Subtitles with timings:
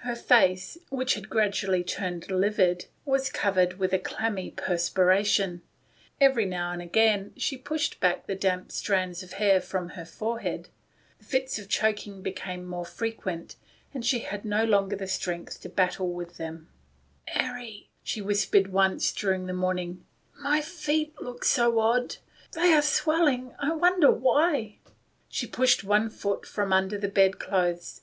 [0.00, 5.62] Her face, which had gradually turned livid, was covered with a clammy perspiration.
[6.20, 10.68] Every now and again she pushed back the damp strands of hair from her forehead.
[11.18, 13.38] The choking mucus in the chest was accumulating;
[14.02, 16.26] she had no longer the strength to pass it away.
[17.34, 20.04] "Mary," she whispered once during the morning,"
[20.42, 22.18] my hands look so horrid.
[22.52, 24.76] They are swelling— I wonder why?"
[25.30, 27.98] She pushed one foot from under the bed clothes.